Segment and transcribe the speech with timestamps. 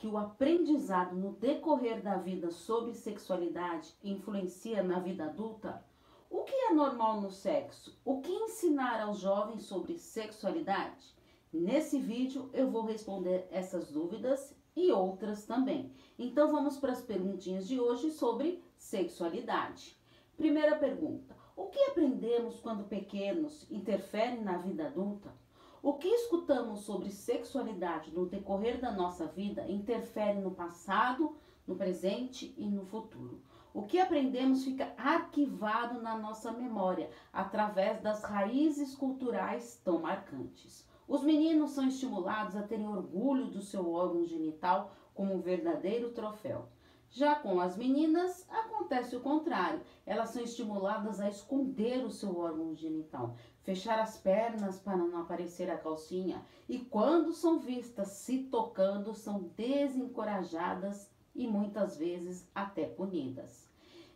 [0.00, 5.84] que o aprendizado no decorrer da vida sobre sexualidade influencia na vida adulta?
[6.30, 8.00] O que é normal no sexo?
[8.02, 11.14] O que ensinar aos jovens sobre sexualidade?
[11.52, 15.92] Nesse vídeo eu vou responder essas dúvidas e outras também.
[16.18, 20.00] Então vamos para as perguntinhas de hoje sobre sexualidade.
[20.34, 25.30] Primeira pergunta: O que aprendemos quando pequenos interfere na vida adulta?
[25.82, 31.34] O que escutamos sobre sexualidade no decorrer da nossa vida interfere no passado,
[31.66, 33.40] no presente e no futuro.
[33.72, 40.86] O que aprendemos fica arquivado na nossa memória através das raízes culturais tão marcantes.
[41.08, 46.68] Os meninos são estimulados a terem orgulho do seu órgão genital como um verdadeiro troféu.
[47.12, 49.80] Já com as meninas, acontece o contrário.
[50.06, 55.70] Elas são estimuladas a esconder o seu órgão genital, fechar as pernas para não aparecer
[55.70, 63.68] a calcinha e, quando são vistas se tocando, são desencorajadas e muitas vezes até punidas.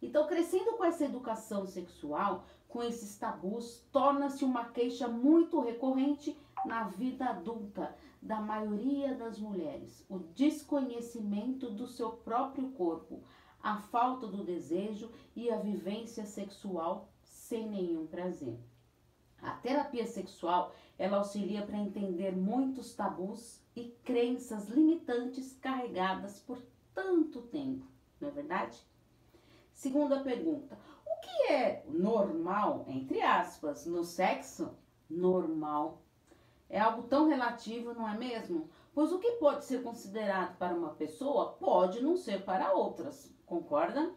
[0.00, 6.84] Então, crescendo com essa educação sexual, com esses tabus, torna-se uma queixa muito recorrente na
[6.84, 10.04] vida adulta da maioria das mulheres.
[10.08, 13.20] O desconhecimento do seu próprio corpo,
[13.62, 18.58] a falta do desejo e a vivência sexual sem nenhum prazer.
[19.42, 26.62] A terapia sexual, ela auxilia para entender muitos tabus e crenças limitantes carregadas por
[26.94, 27.84] tanto tempo,
[28.20, 28.80] não é verdade?
[29.72, 34.76] Segunda pergunta: o que é normal, entre aspas, no sexo?
[35.10, 36.02] Normal.
[36.70, 38.70] É algo tão relativo, não é mesmo?
[38.94, 44.14] Pois o que pode ser considerado para uma pessoa pode não ser para outras, concorda?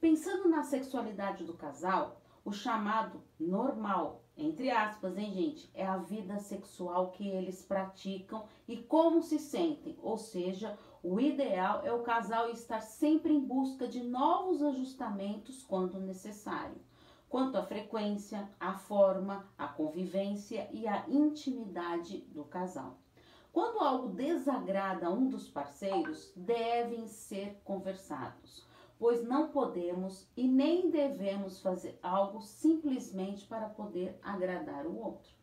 [0.00, 6.38] Pensando na sexualidade do casal, o chamado normal, entre aspas, hein, gente, é a vida
[6.38, 12.48] sexual que eles praticam e como se sentem, ou seja, o ideal é o casal
[12.48, 16.80] estar sempre em busca de novos ajustamentos quando necessário,
[17.28, 22.96] quanto à frequência, à forma, à convivência e à intimidade do casal.
[23.52, 28.64] Quando algo desagrada um dos parceiros, devem ser conversados,
[28.98, 35.38] pois não podemos e nem devemos fazer algo simplesmente para poder agradar o outro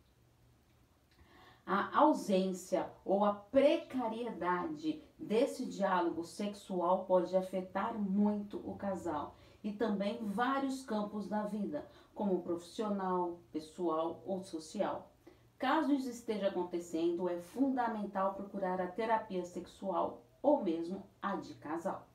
[1.66, 10.24] a ausência ou a precariedade desse diálogo sexual pode afetar muito o casal e também
[10.24, 15.12] vários campos da vida, como profissional, pessoal ou social.
[15.58, 22.08] Caso isso esteja acontecendo, é fundamental procurar a terapia sexual ou mesmo a de casal.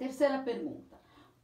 [0.00, 0.98] Terceira pergunta: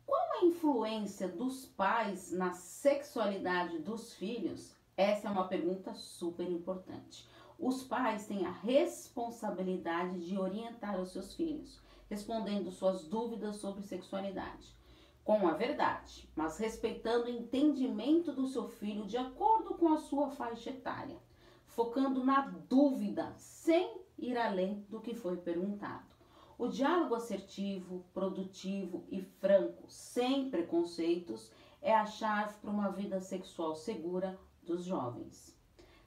[0.06, 7.28] qual a influência dos pais na sexualidade dos filhos essa é uma pergunta super importante.
[7.58, 14.74] Os pais têm a responsabilidade de orientar os seus filhos, respondendo suas dúvidas sobre sexualidade,
[15.22, 20.30] com a verdade, mas respeitando o entendimento do seu filho de acordo com a sua
[20.30, 21.18] faixa etária,
[21.66, 22.40] focando na
[22.70, 26.15] dúvida, sem ir além do que foi perguntado.
[26.58, 31.50] O diálogo assertivo, produtivo e franco, sem preconceitos,
[31.82, 35.54] é a chave para uma vida sexual segura, dos jovens.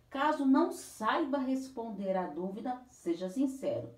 [0.09, 3.93] Caso não saiba responder à dúvida, seja sincero.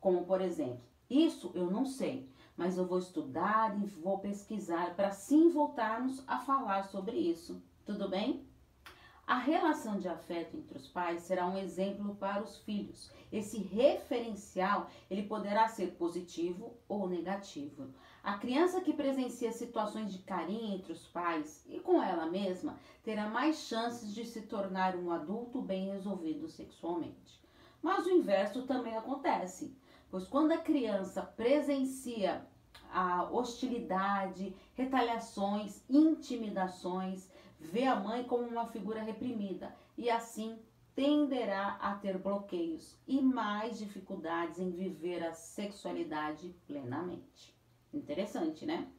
[0.00, 5.12] Como, por exemplo, isso eu não sei, mas eu vou estudar e vou pesquisar para
[5.12, 7.62] sim voltarmos a falar sobre isso.
[7.86, 8.47] Tudo bem?
[9.28, 13.12] A relação de afeto entre os pais será um exemplo para os filhos.
[13.30, 17.92] Esse referencial, ele poderá ser positivo ou negativo.
[18.24, 23.28] A criança que presencia situações de carinho entre os pais e com ela mesma terá
[23.28, 27.38] mais chances de se tornar um adulto bem resolvido sexualmente.
[27.82, 29.76] Mas o inverso também acontece,
[30.10, 32.46] pois quando a criança presencia
[32.90, 40.58] a hostilidade, retaliações, intimidações, vê a mãe como uma figura reprimida e assim
[40.94, 47.56] tenderá a ter bloqueios e mais dificuldades em viver a sexualidade plenamente.
[47.92, 48.90] Interessante, né?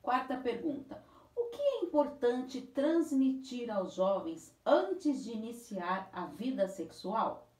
[0.00, 1.04] Quarta pergunta:
[1.36, 7.50] o que é importante transmitir aos jovens antes de iniciar a vida sexual?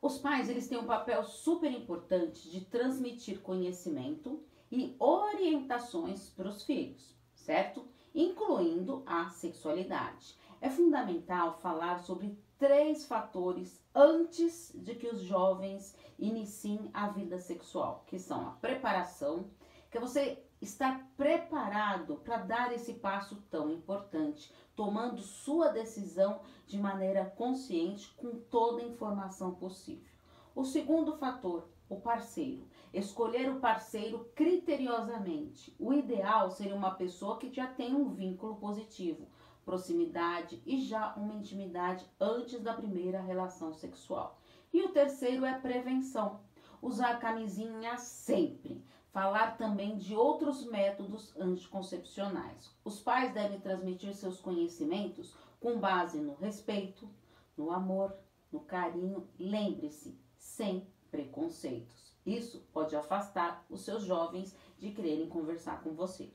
[0.00, 6.64] Os pais, eles têm um papel super importante de transmitir conhecimento e orientações para os
[6.64, 7.86] filhos, certo?
[8.14, 10.36] Incluindo a sexualidade.
[10.60, 18.04] É fundamental falar sobre três fatores antes de que os jovens iniciem a vida sexual,
[18.06, 19.50] que são a preparação,
[19.90, 26.78] que é você estar preparado para dar esse passo tão importante, tomando sua decisão de
[26.78, 30.12] maneira consciente com toda a informação possível.
[30.54, 32.66] O segundo fator, o parceiro.
[32.92, 35.74] Escolher o parceiro criteriosamente.
[35.78, 39.28] O ideal seria uma pessoa que já tem um vínculo positivo,
[39.64, 44.38] proximidade e já uma intimidade antes da primeira relação sexual.
[44.72, 46.40] E o terceiro é prevenção.
[46.80, 48.82] Usar camisinha sempre.
[49.12, 52.74] Falar também de outros métodos anticoncepcionais.
[52.82, 57.08] Os pais devem transmitir seus conhecimentos com base no respeito,
[57.54, 58.16] no amor,
[58.50, 59.28] no carinho.
[59.38, 62.12] Lembre-se, sem preconceitos.
[62.26, 66.32] Isso pode afastar os seus jovens de quererem conversar com você.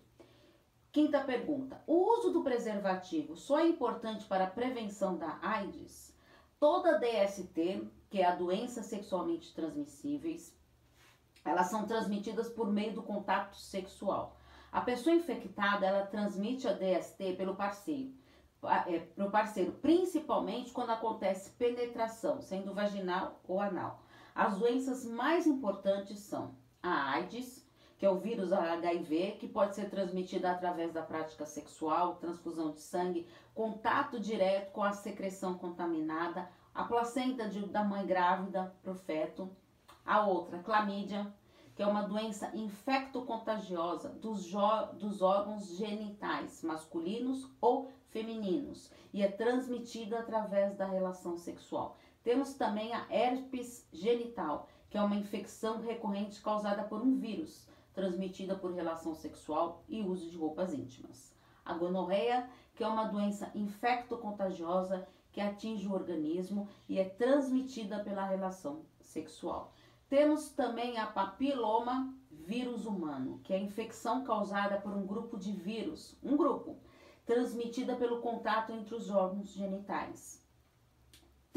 [0.92, 6.16] Quinta pergunta: o uso do preservativo só é importante para a prevenção da AIDS?
[6.60, 10.56] Toda DST, que é a doença sexualmente transmissíveis,
[11.46, 14.38] elas são transmitidas por meio do contato sexual.
[14.72, 18.12] A pessoa infectada, ela transmite a DST pelo parceiro,
[18.88, 19.00] é,
[19.30, 24.02] parceiro, principalmente quando acontece penetração, sendo vaginal ou anal.
[24.38, 26.54] As doenças mais importantes são
[26.84, 27.68] a AIDS,
[27.98, 32.80] que é o vírus HIV, que pode ser transmitida através da prática sexual, transfusão de
[32.80, 38.96] sangue, contato direto com a secreção contaminada, a placenta de, da mãe grávida para o
[38.96, 39.50] feto,
[40.06, 41.34] a outra, clamídia,
[41.76, 44.52] que é uma doença infectocontagiosa dos,
[45.00, 51.98] dos órgãos genitais masculinos ou femininos e é transmitida através da relação sexual.
[52.28, 58.54] Temos também a herpes genital, que é uma infecção recorrente causada por um vírus, transmitida
[58.54, 61.34] por relação sexual e uso de roupas íntimas.
[61.64, 68.26] A gonorreia, que é uma doença infectocontagiosa que atinge o organismo e é transmitida pela
[68.26, 69.72] relação sexual.
[70.10, 75.54] Temos também a papiloma vírus humano, que é a infecção causada por um grupo de
[75.54, 76.76] vírus, um grupo,
[77.26, 80.46] transmitida pelo contato entre os órgãos genitais.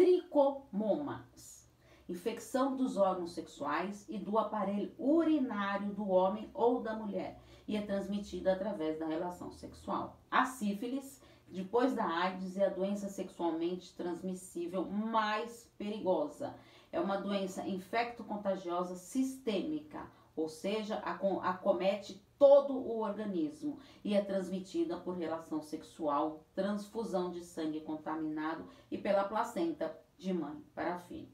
[0.01, 1.69] Tricomomas,
[2.09, 7.39] infecção dos órgãos sexuais e do aparelho urinário do homem ou da mulher,
[7.69, 10.19] e é transmitida através da relação sexual.
[10.31, 16.55] A sífilis, depois da AIDS, é a doença sexualmente transmissível mais perigosa.
[16.91, 25.15] É uma doença infecto-contagiosa sistêmica, ou seja, acomete todo o organismo e é transmitida por
[25.15, 31.29] relação sexual, transfusão de sangue contaminado e pela placenta de mãe para filho.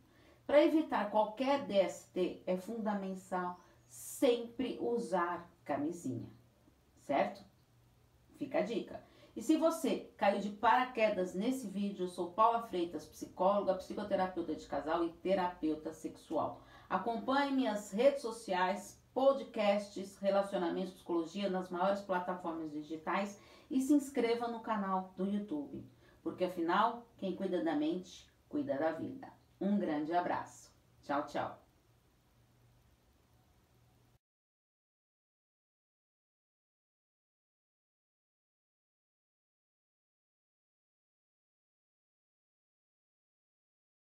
[0.44, 6.28] Para evitar qualquer DST, é fundamental sempre usar camisinha,
[7.04, 7.44] certo?
[8.34, 9.00] Fica a dica.
[9.36, 14.66] E se você caiu de paraquedas nesse vídeo, eu sou Paula Freitas, psicóloga, psicoterapeuta de
[14.66, 16.62] casal e terapeuta sexual.
[16.90, 23.40] Acompanhe minhas redes sociais, podcasts, relacionamentos, psicologia nas maiores plataformas digitais
[23.70, 25.82] e se inscreva no canal do YouTube,
[26.22, 29.32] porque afinal, quem cuida da mente, cuida da vida.
[29.58, 30.70] Um grande abraço.
[31.02, 31.65] Tchau, tchau.